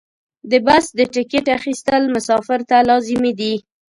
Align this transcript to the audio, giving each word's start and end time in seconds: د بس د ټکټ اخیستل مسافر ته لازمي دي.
د 0.51 0.53
بس 0.67 0.85
د 0.97 0.99
ټکټ 1.13 1.45
اخیستل 1.57 2.03
مسافر 2.15 2.59
ته 2.69 2.77
لازمي 2.89 3.33
دي. 3.39 3.53